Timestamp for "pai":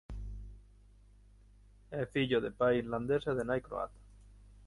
2.59-2.73